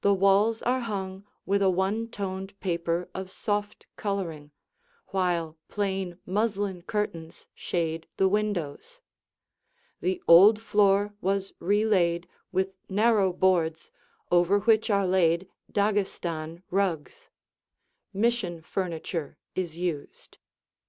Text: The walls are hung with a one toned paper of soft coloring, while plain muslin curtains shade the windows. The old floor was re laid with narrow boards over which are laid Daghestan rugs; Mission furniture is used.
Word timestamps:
The 0.00 0.12
walls 0.12 0.60
are 0.62 0.80
hung 0.80 1.24
with 1.46 1.62
a 1.62 1.70
one 1.70 2.08
toned 2.08 2.58
paper 2.58 3.08
of 3.14 3.30
soft 3.30 3.86
coloring, 3.94 4.50
while 5.10 5.56
plain 5.68 6.18
muslin 6.26 6.82
curtains 6.82 7.46
shade 7.54 8.08
the 8.16 8.26
windows. 8.26 9.02
The 10.00 10.20
old 10.26 10.60
floor 10.60 11.14
was 11.20 11.52
re 11.60 11.86
laid 11.86 12.28
with 12.50 12.74
narrow 12.88 13.32
boards 13.32 13.92
over 14.32 14.58
which 14.58 14.90
are 14.90 15.06
laid 15.06 15.48
Daghestan 15.70 16.64
rugs; 16.72 17.28
Mission 18.12 18.62
furniture 18.62 19.38
is 19.54 19.78
used. 19.78 20.38